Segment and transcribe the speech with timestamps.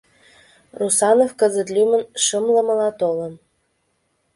[0.79, 3.33] Русанов кызыт лӱмын шымлымыла толын.